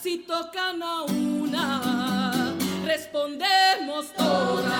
Si 0.00 0.18
tocan 0.18 0.80
a 0.80 1.02
una, 1.02 2.54
respondemos 2.84 4.12
todas. 4.16 4.72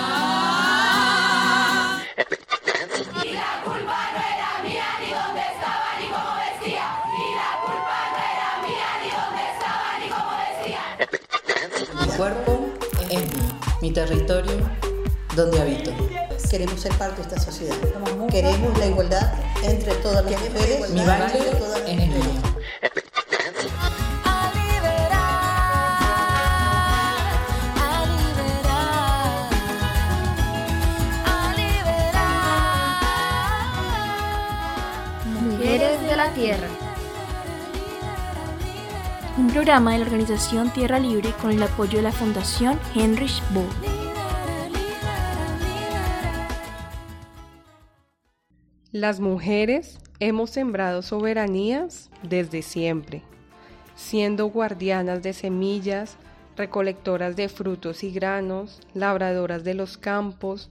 Y 3.24 3.32
la 3.32 3.62
culpa 3.64 4.10
no 4.12 4.20
era 4.20 4.62
mía, 4.62 4.86
ni 5.00 5.10
dónde 5.10 5.40
estaba, 5.40 5.98
ni 6.00 6.06
cómo 6.06 6.36
vestía. 6.36 6.86
Y 7.10 7.34
la 7.34 7.50
culpa 7.64 7.98
no 8.12 8.18
era 8.30 8.48
mía, 8.62 8.88
ni 9.02 9.08
dónde 9.10 9.42
estaba, 9.54 9.88
ni 9.98 10.06
cómo 10.08 10.32
vestía. 10.46 10.82
Mi 12.06 12.08
cuerpo 12.16 12.52
es 13.10 13.22
mío, 13.34 13.48
mi 13.82 13.90
territorio 13.92 14.56
donde 15.34 15.60
habito. 15.60 15.90
Queremos 16.48 16.80
ser 16.80 16.94
parte 16.96 17.16
de 17.16 17.22
esta 17.22 17.40
sociedad. 17.40 17.74
Queremos 18.30 18.78
la 18.78 18.86
igualdad 18.86 19.32
entre 19.64 19.96
todas 19.96 20.24
las 20.24 20.40
mujeres. 20.40 20.90
Mi 20.90 21.04
baile 21.04 21.38
es 21.88 22.08
mío. 22.08 22.45
Tierra. 36.34 36.68
Un 39.38 39.48
programa 39.48 39.92
de 39.92 39.98
la 39.98 40.04
organización 40.04 40.72
Tierra 40.72 40.98
Libre 40.98 41.32
con 41.40 41.50
el 41.50 41.62
apoyo 41.62 41.98
de 41.98 42.02
la 42.02 42.12
Fundación 42.12 42.78
Heinrich 42.94 43.42
Böll. 43.52 43.66
Las 48.92 49.20
mujeres 49.20 49.98
hemos 50.20 50.50
sembrado 50.50 51.02
soberanías 51.02 52.10
desde 52.22 52.62
siempre, 52.62 53.22
siendo 53.94 54.46
guardianas 54.46 55.22
de 55.22 55.32
semillas, 55.32 56.16
recolectoras 56.56 57.36
de 57.36 57.48
frutos 57.48 58.02
y 58.02 58.10
granos, 58.10 58.80
labradoras 58.94 59.64
de 59.64 59.74
los 59.74 59.98
campos, 59.98 60.70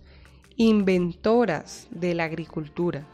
inventoras 0.55 1.87
de 1.91 2.15
la 2.15 2.23
agricultura. 2.23 3.05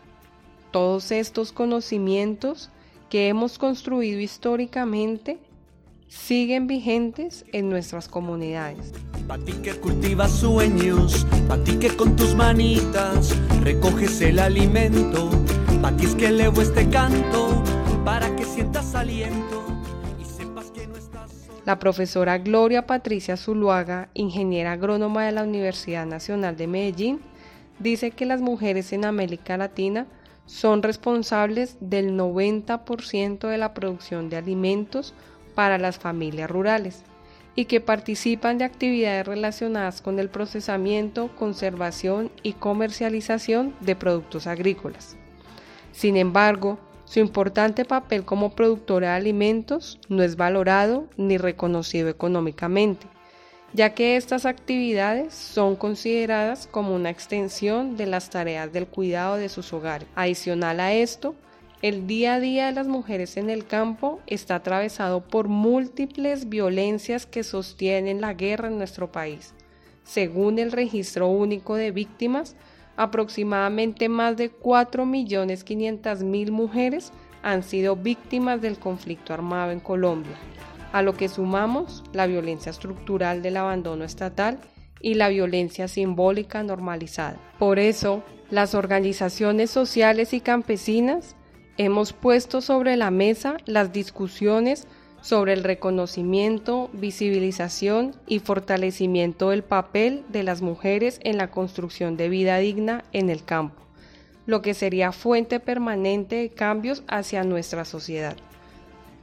Todos 0.71 1.11
estos 1.11 1.51
conocimientos 1.51 2.69
que 3.09 3.27
hemos 3.27 3.57
construido 3.57 4.21
históricamente 4.21 5.37
siguen 6.07 6.67
vigentes 6.67 7.43
en 7.51 7.69
nuestras 7.69 8.07
comunidades. 8.07 8.93
Pa' 9.27 9.37
ti 9.37 9.51
que 9.63 9.73
cultivas 9.73 10.31
sueños, 10.31 11.27
pa' 11.49 11.57
ti 11.57 11.75
que 11.77 11.89
con 11.89 12.15
tus 12.15 12.35
manitas 12.35 13.35
recoges 13.61 14.21
el 14.21 14.39
alimento, 14.39 15.29
pa' 15.81 15.91
ti 15.97 16.05
es 16.05 16.15
que 16.15 16.27
elevo 16.27 16.61
este 16.61 16.87
canto, 16.89 17.61
para 18.05 18.33
que 18.37 18.45
sientas 18.45 18.95
aliento 18.95 19.65
y 20.21 20.23
sepas 20.23 20.71
que 20.71 20.87
no 20.87 20.95
estás 20.95 21.31
solo. 21.31 21.59
La 21.65 21.79
profesora 21.79 22.37
Gloria 22.37 22.87
Patricia 22.87 23.35
Zuluaga, 23.35 24.07
ingeniera 24.13 24.71
agrónoma 24.71 25.25
de 25.25 25.33
la 25.33 25.43
Universidad 25.43 26.05
Nacional 26.05 26.55
de 26.55 26.67
Medellín, 26.67 27.19
dice 27.79 28.11
que 28.11 28.25
las 28.25 28.39
mujeres 28.39 28.93
en 28.93 29.03
América 29.03 29.57
Latina 29.57 30.07
son 30.45 30.83
responsables 30.83 31.77
del 31.79 32.17
90% 32.17 33.47
de 33.47 33.57
la 33.57 33.73
producción 33.73 34.29
de 34.29 34.37
alimentos 34.37 35.13
para 35.55 35.77
las 35.77 35.97
familias 35.97 36.49
rurales 36.49 37.03
y 37.55 37.65
que 37.65 37.81
participan 37.81 38.57
de 38.57 38.65
actividades 38.65 39.27
relacionadas 39.27 40.01
con 40.01 40.19
el 40.19 40.29
procesamiento, 40.29 41.29
conservación 41.35 42.31
y 42.43 42.53
comercialización 42.53 43.75
de 43.81 43.95
productos 43.95 44.47
agrícolas. 44.47 45.17
Sin 45.91 46.15
embargo, 46.15 46.79
su 47.05 47.19
importante 47.19 47.83
papel 47.83 48.23
como 48.23 48.55
productora 48.55 49.09
de 49.09 49.15
alimentos 49.15 49.99
no 50.07 50.23
es 50.23 50.37
valorado 50.37 51.07
ni 51.17 51.37
reconocido 51.37 52.07
económicamente, 52.07 53.05
ya 53.73 53.93
que 53.93 54.17
estas 54.17 54.45
actividades 54.45 55.33
son 55.33 55.75
consideradas 55.75 56.67
como 56.67 56.93
una 56.93 57.09
extensión 57.09 57.95
de 57.95 58.05
las 58.05 58.29
tareas 58.29 58.71
del 58.73 58.87
cuidado 58.87 59.37
de 59.37 59.49
sus 59.49 59.71
hogares. 59.73 60.07
Adicional 60.15 60.79
a 60.79 60.93
esto, 60.93 61.35
el 61.81 62.05
día 62.05 62.35
a 62.35 62.39
día 62.39 62.67
de 62.67 62.73
las 62.73 62.87
mujeres 62.87 63.37
en 63.37 63.49
el 63.49 63.65
campo 63.65 64.19
está 64.27 64.55
atravesado 64.55 65.21
por 65.21 65.47
múltiples 65.47 66.49
violencias 66.49 67.25
que 67.25 67.43
sostienen 67.43 68.21
la 68.21 68.33
guerra 68.33 68.67
en 68.67 68.77
nuestro 68.77 69.11
país. 69.11 69.53
Según 70.03 70.59
el 70.59 70.71
Registro 70.71 71.27
Único 71.27 71.75
de 71.75 71.91
Víctimas, 71.91 72.55
aproximadamente 72.97 74.09
más 74.09 74.37
de 74.37 74.51
4.500.000 74.51 76.51
mujeres 76.51 77.11
han 77.41 77.63
sido 77.63 77.95
víctimas 77.95 78.61
del 78.61 78.77
conflicto 78.77 79.33
armado 79.33 79.71
en 79.71 79.79
Colombia, 79.79 80.35
a 80.91 81.01
lo 81.01 81.13
que 81.13 81.29
sumamos 81.29 82.03
la 82.13 82.27
violencia 82.27 82.69
estructural 82.69 83.41
del 83.41 83.57
abandono 83.57 84.03
estatal 84.03 84.59
y 84.99 85.15
la 85.15 85.29
violencia 85.29 85.87
simbólica 85.87 86.63
normalizada. 86.63 87.37
Por 87.57 87.79
eso, 87.79 88.23
las 88.49 88.75
organizaciones 88.75 89.71
sociales 89.71 90.33
y 90.33 90.41
campesinas 90.41 91.35
hemos 91.77 92.13
puesto 92.13 92.61
sobre 92.61 92.97
la 92.97 93.11
mesa 93.11 93.57
las 93.65 93.91
discusiones 93.91 94.87
sobre 95.21 95.53
el 95.53 95.63
reconocimiento, 95.63 96.89
visibilización 96.93 98.15
y 98.27 98.39
fortalecimiento 98.39 99.51
del 99.51 99.63
papel 99.63 100.23
de 100.29 100.43
las 100.43 100.61
mujeres 100.61 101.19
en 101.23 101.37
la 101.37 101.51
construcción 101.51 102.17
de 102.17 102.27
vida 102.27 102.57
digna 102.57 103.03
en 103.13 103.29
el 103.29 103.43
campo, 103.43 103.83
lo 104.45 104.61
que 104.61 104.73
sería 104.73 105.11
fuente 105.11 105.59
permanente 105.59 106.37
de 106.37 106.49
cambios 106.49 107.03
hacia 107.07 107.43
nuestra 107.43 107.85
sociedad. 107.85 108.35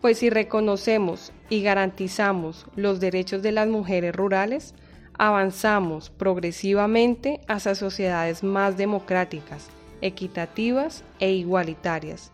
Pues 0.00 0.18
si 0.18 0.30
reconocemos 0.30 1.32
y 1.48 1.62
garantizamos 1.62 2.66
los 2.76 3.00
derechos 3.00 3.42
de 3.42 3.52
las 3.52 3.68
mujeres 3.68 4.14
rurales, 4.14 4.74
avanzamos 5.18 6.10
progresivamente 6.10 7.40
hacia 7.48 7.74
sociedades 7.74 8.44
más 8.44 8.76
democráticas, 8.76 9.66
equitativas 10.00 11.02
e 11.18 11.32
igualitarias. 11.32 12.30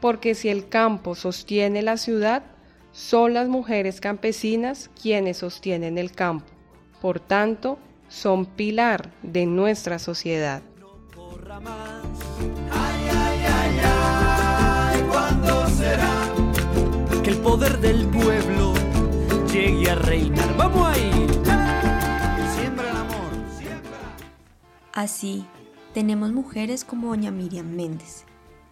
Porque 0.00 0.34
si 0.34 0.48
el 0.48 0.68
campo 0.68 1.16
sostiene 1.16 1.82
la 1.82 1.96
ciudad, 1.96 2.44
son 2.92 3.34
las 3.34 3.48
mujeres 3.48 4.00
campesinas 4.00 4.90
quienes 5.00 5.38
sostienen 5.38 5.98
el 5.98 6.12
campo. 6.12 6.46
Por 7.02 7.18
tanto, 7.18 7.78
son 8.08 8.46
pilar 8.46 9.10
de 9.22 9.46
nuestra 9.46 9.98
sociedad. 9.98 10.62
El 17.30 17.38
poder 17.38 17.78
del 17.78 18.06
pueblo 18.08 18.74
llegue 19.52 19.88
a 19.88 19.94
reinar? 19.94 20.56
¡Vamos 20.56 20.84
ahí! 20.88 21.10
Siembra 22.56 22.90
el 22.90 22.96
amor, 22.96 23.30
siembra. 23.56 23.98
Así, 24.92 25.46
tenemos 25.94 26.32
mujeres 26.32 26.84
como 26.84 27.08
doña 27.10 27.30
Miriam 27.30 27.70
Méndez, 27.70 28.24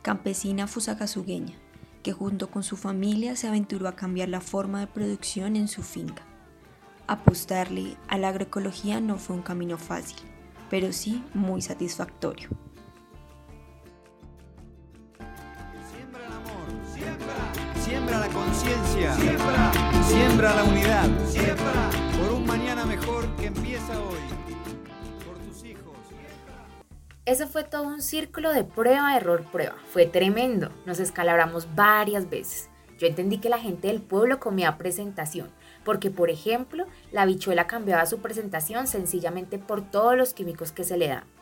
campesina 0.02 0.66
fusagasugueña, 0.66 1.54
que 2.02 2.12
junto 2.12 2.50
con 2.50 2.64
su 2.64 2.76
familia 2.76 3.36
se 3.36 3.46
aventuró 3.46 3.86
a 3.86 3.94
cambiar 3.94 4.28
la 4.28 4.40
forma 4.40 4.80
de 4.80 4.88
producción 4.88 5.54
en 5.54 5.68
su 5.68 5.84
finca. 5.84 6.24
Apostarle 7.06 7.96
a 8.08 8.18
la 8.18 8.30
agroecología 8.30 9.00
no 9.00 9.18
fue 9.18 9.36
un 9.36 9.42
camino 9.42 9.78
fácil, 9.78 10.18
pero 10.68 10.92
sí 10.92 11.22
muy 11.32 11.62
satisfactorio. 11.62 12.48
Conciencia, 18.68 19.14
siembra. 19.14 19.72
Siembra 20.04 20.54
la 20.54 20.64
unidad, 20.64 21.08
siembra. 21.26 21.90
Por 22.18 22.32
un 22.32 22.46
mañana 22.46 22.84
mejor 22.84 23.26
que 23.36 23.46
empieza 23.46 23.98
hoy. 24.00 24.18
Por 25.24 25.38
tus 25.38 25.64
hijos. 25.64 25.96
Eso 27.24 27.46
fue 27.48 27.64
todo 27.64 27.84
un 27.84 28.02
círculo 28.02 28.52
de 28.52 28.64
prueba, 28.64 29.16
error, 29.16 29.44
prueba. 29.50 29.76
Fue 29.92 30.06
tremendo. 30.06 30.70
Nos 30.86 31.00
escalabramos 31.00 31.74
varias 31.74 32.28
veces. 32.28 32.68
Yo 32.98 33.06
entendí 33.06 33.38
que 33.38 33.48
la 33.48 33.58
gente 33.58 33.88
del 33.88 34.02
pueblo 34.02 34.40
comía 34.40 34.76
presentación, 34.76 35.48
porque 35.84 36.10
por 36.10 36.30
ejemplo, 36.30 36.84
la 37.12 37.26
bichuela 37.26 37.68
cambiaba 37.68 38.06
su 38.06 38.18
presentación 38.18 38.88
sencillamente 38.88 39.58
por 39.58 39.88
todos 39.88 40.16
los 40.16 40.34
químicos 40.34 40.72
que 40.72 40.82
se 40.82 40.96
le 40.96 41.08
dan. 41.08 41.37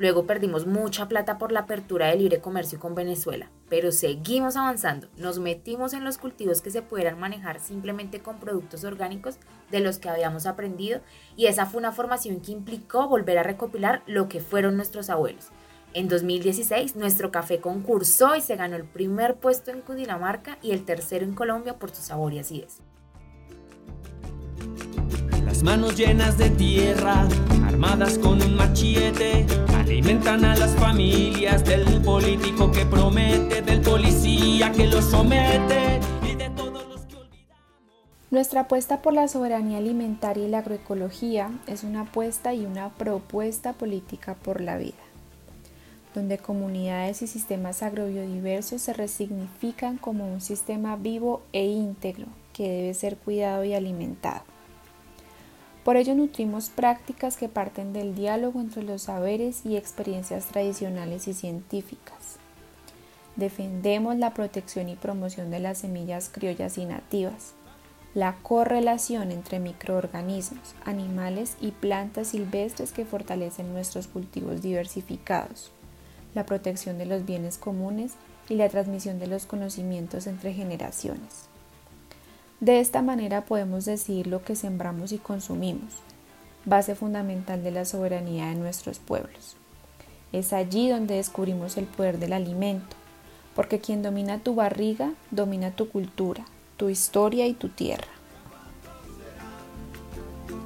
Luego 0.00 0.24
perdimos 0.24 0.66
mucha 0.66 1.08
plata 1.08 1.36
por 1.36 1.52
la 1.52 1.60
apertura 1.60 2.06
del 2.06 2.20
libre 2.20 2.40
comercio 2.40 2.80
con 2.80 2.94
Venezuela, 2.94 3.50
pero 3.68 3.92
seguimos 3.92 4.56
avanzando. 4.56 5.08
Nos 5.18 5.38
metimos 5.38 5.92
en 5.92 6.04
los 6.04 6.16
cultivos 6.16 6.62
que 6.62 6.70
se 6.70 6.80
pudieran 6.80 7.20
manejar 7.20 7.60
simplemente 7.60 8.20
con 8.20 8.40
productos 8.40 8.82
orgánicos 8.84 9.36
de 9.70 9.80
los 9.80 9.98
que 9.98 10.08
habíamos 10.08 10.46
aprendido 10.46 11.02
y 11.36 11.48
esa 11.48 11.66
fue 11.66 11.80
una 11.80 11.92
formación 11.92 12.40
que 12.40 12.52
implicó 12.52 13.08
volver 13.08 13.36
a 13.36 13.42
recopilar 13.42 14.02
lo 14.06 14.26
que 14.26 14.40
fueron 14.40 14.76
nuestros 14.76 15.10
abuelos. 15.10 15.48
En 15.92 16.08
2016, 16.08 16.96
nuestro 16.96 17.30
café 17.30 17.60
concursó 17.60 18.34
y 18.36 18.40
se 18.40 18.56
ganó 18.56 18.76
el 18.76 18.84
primer 18.84 19.36
puesto 19.36 19.70
en 19.70 19.82
Cundinamarca 19.82 20.56
y 20.62 20.70
el 20.70 20.86
tercero 20.86 21.26
en 21.26 21.34
Colombia 21.34 21.78
por 21.78 21.90
su 21.90 22.00
sabor 22.00 22.32
y 22.32 22.38
acidez. 22.38 22.80
Las 25.60 25.76
manos 25.76 25.94
llenas 25.94 26.38
de 26.38 26.48
tierra, 26.48 27.28
armadas 27.66 28.16
con 28.16 28.40
un 28.40 28.56
machete, 28.56 29.44
alimentan 29.74 30.42
a 30.46 30.56
las 30.56 30.74
familias 30.76 31.62
del 31.66 32.00
político 32.00 32.72
que 32.72 32.86
promete, 32.86 33.60
del 33.60 33.82
policía 33.82 34.72
que 34.72 34.86
los 34.86 35.04
somete 35.04 36.00
y 36.26 36.34
de 36.34 36.48
todo 36.48 36.82
Nuestra 38.30 38.62
apuesta 38.62 39.02
por 39.02 39.12
la 39.12 39.28
soberanía 39.28 39.76
alimentaria 39.76 40.46
y 40.46 40.48
la 40.48 40.60
agroecología 40.60 41.50
es 41.66 41.84
una 41.84 42.00
apuesta 42.00 42.54
y 42.54 42.64
una 42.64 42.88
propuesta 42.94 43.74
política 43.74 44.36
por 44.36 44.62
la 44.62 44.78
vida, 44.78 45.04
donde 46.14 46.38
comunidades 46.38 47.20
y 47.20 47.26
sistemas 47.26 47.82
agrobiodiversos 47.82 48.80
se 48.80 48.94
resignifican 48.94 49.98
como 49.98 50.26
un 50.32 50.40
sistema 50.40 50.96
vivo 50.96 51.42
e 51.52 51.66
íntegro 51.66 52.28
que 52.54 52.66
debe 52.66 52.94
ser 52.94 53.18
cuidado 53.18 53.62
y 53.64 53.74
alimentado. 53.74 54.49
Por 55.84 55.96
ello 55.96 56.14
nutrimos 56.14 56.68
prácticas 56.68 57.36
que 57.36 57.48
parten 57.48 57.92
del 57.92 58.14
diálogo 58.14 58.60
entre 58.60 58.82
los 58.82 59.02
saberes 59.02 59.64
y 59.64 59.76
experiencias 59.76 60.46
tradicionales 60.46 61.26
y 61.26 61.34
científicas. 61.34 62.38
Defendemos 63.36 64.16
la 64.16 64.34
protección 64.34 64.88
y 64.88 64.96
promoción 64.96 65.50
de 65.50 65.60
las 65.60 65.78
semillas 65.78 66.28
criollas 66.28 66.76
y 66.76 66.84
nativas, 66.84 67.54
la 68.12 68.34
correlación 68.42 69.30
entre 69.30 69.60
microorganismos, 69.60 70.74
animales 70.84 71.56
y 71.60 71.70
plantas 71.70 72.28
silvestres 72.28 72.92
que 72.92 73.04
fortalecen 73.04 73.72
nuestros 73.72 74.08
cultivos 74.08 74.62
diversificados, 74.62 75.70
la 76.34 76.44
protección 76.44 76.98
de 76.98 77.06
los 77.06 77.24
bienes 77.24 77.56
comunes 77.56 78.14
y 78.48 78.56
la 78.56 78.68
transmisión 78.68 79.18
de 79.20 79.28
los 79.28 79.46
conocimientos 79.46 80.26
entre 80.26 80.52
generaciones. 80.52 81.49
De 82.60 82.78
esta 82.78 83.00
manera 83.00 83.46
podemos 83.46 83.86
decidir 83.86 84.26
lo 84.26 84.42
que 84.42 84.54
sembramos 84.54 85.12
y 85.12 85.18
consumimos, 85.18 85.94
base 86.66 86.94
fundamental 86.94 87.64
de 87.64 87.70
la 87.70 87.86
soberanía 87.86 88.48
de 88.48 88.56
nuestros 88.56 88.98
pueblos. 88.98 89.56
Es 90.32 90.52
allí 90.52 90.90
donde 90.90 91.14
descubrimos 91.14 91.78
el 91.78 91.86
poder 91.86 92.18
del 92.18 92.34
alimento, 92.34 92.96
porque 93.56 93.78
quien 93.78 94.02
domina 94.02 94.40
tu 94.40 94.54
barriga 94.54 95.14
domina 95.30 95.70
tu 95.70 95.88
cultura, 95.88 96.44
tu 96.76 96.90
historia 96.90 97.46
y 97.46 97.54
tu 97.54 97.70
tierra. 97.70 98.12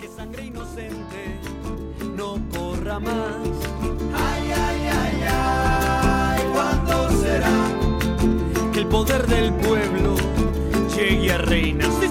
Que 0.00 0.08
sangre 0.08 0.46
inocente 0.46 1.38
no 2.16 2.40
corra 2.52 2.98
más. 2.98 3.36
Ay, 4.16 4.50
ay, 4.50 4.88
ay, 4.90 5.22
ay, 5.30 6.42
¿cuándo 6.52 7.22
será 7.22 7.68
que 8.72 8.80
el 8.80 8.86
poder 8.88 9.28
del 9.28 9.52
pueblo 9.54 10.33
llegue 10.96 11.32
a 11.32 11.38
reinar? 11.38 11.90
Sí, 12.00 12.08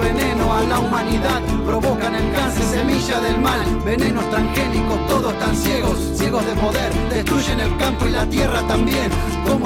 veneno 0.00 0.54
a 0.54 0.62
la 0.62 0.78
humanidad, 0.78 1.42
provocan 1.66 2.14
el 2.14 2.32
cáncer, 2.32 2.64
semilla 2.64 3.20
del 3.20 3.40
mal. 3.40 3.60
Venenos 3.84 4.28
transgénicos, 4.30 5.06
todos 5.06 5.38
tan 5.38 5.54
ciegos, 5.54 5.98
ciegos 6.14 6.44
de 6.46 6.52
poder, 6.54 6.92
destruyen 7.10 7.60
el 7.60 7.76
campo 7.76 8.06
y 8.06 8.10
la 8.10 8.26
tierra 8.26 8.62
también. 8.66 9.10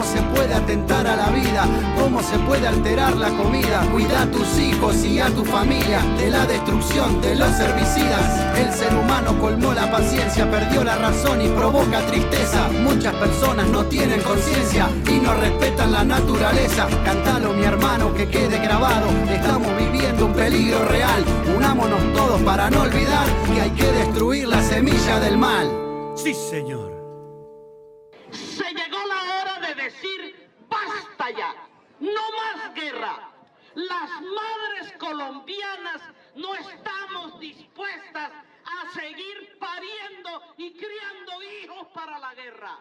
¿Cómo 0.02 0.14
se 0.14 0.22
puede 0.34 0.54
atentar 0.54 1.06
a 1.06 1.14
la 1.14 1.28
vida? 1.28 1.64
¿Cómo 1.96 2.20
se 2.24 2.36
puede 2.40 2.66
alterar 2.66 3.16
la 3.16 3.28
comida? 3.28 3.86
Cuida 3.92 4.22
a 4.22 4.26
tus 4.32 4.58
hijos 4.58 4.96
y 5.04 5.20
a 5.20 5.26
tu 5.26 5.44
familia 5.44 6.00
de 6.18 6.28
la 6.28 6.44
destrucción 6.44 7.20
de 7.20 7.36
los 7.36 7.56
herbicidas. 7.60 8.58
El 8.58 8.72
ser 8.72 8.92
humano 8.96 9.38
colmó 9.38 9.72
la 9.72 9.88
paciencia, 9.92 10.50
perdió 10.50 10.82
la 10.82 10.96
razón 10.96 11.40
y 11.40 11.46
provoca 11.50 12.04
tristeza. 12.06 12.68
Muchas 12.82 13.14
personas 13.14 13.68
no 13.68 13.84
tienen 13.84 14.20
conciencia 14.22 14.90
y 15.08 15.20
no 15.20 15.34
respetan 15.34 15.92
la 15.92 16.02
naturaleza. 16.02 16.88
Cántalo, 17.04 17.52
mi 17.52 17.62
hermano, 17.62 18.12
que 18.12 18.28
quede 18.28 18.58
grabado. 18.58 19.06
Estamos 19.30 19.68
viviendo 19.78 20.26
un 20.26 20.32
peligro 20.32 20.84
real. 20.86 21.24
Unámonos 21.56 22.00
todos 22.12 22.42
para 22.42 22.68
no 22.70 22.82
olvidar 22.82 23.28
que 23.54 23.60
hay 23.60 23.70
que 23.70 23.92
destruir 23.92 24.48
la 24.48 24.60
semilla 24.64 25.20
del 25.20 25.38
mal. 25.38 25.70
Sí, 26.16 26.34
señor. 26.34 27.01
Basta 30.68 31.30
ya, 31.30 31.54
no 32.00 32.20
más 32.32 32.74
guerra. 32.74 33.30
Las 33.74 34.10
madres 34.20 34.92
colombianas 34.98 36.02
no 36.34 36.54
estamos 36.54 37.38
dispuestas 37.40 38.30
a 38.64 38.92
seguir 38.92 39.58
pariendo 39.58 40.42
y 40.58 40.72
criando 40.72 41.42
hijos 41.42 41.86
para 41.94 42.18
la 42.18 42.34
guerra. 42.34 42.78